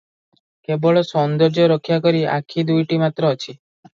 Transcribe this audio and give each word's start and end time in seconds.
କେବଳ 0.69 1.03
ସୌନ୍ଦର୍ଯ୍ୟ 1.09 1.67
ରକ୍ଷା 1.73 1.99
କରି 2.07 2.23
ଆଖି 2.37 2.65
ଦୁଇଟି 2.71 2.99
ମାତ୍ର 3.05 3.31
ଅଛି। 3.37 3.49